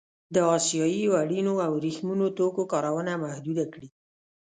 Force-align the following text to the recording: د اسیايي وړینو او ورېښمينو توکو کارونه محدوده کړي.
د 0.35 0.37
اسیايي 0.55 1.05
وړینو 1.09 1.53
او 1.65 1.71
ورېښمينو 1.77 2.27
توکو 2.37 2.63
کارونه 2.73 3.11
محدوده 3.23 3.65
کړي. 3.73 3.89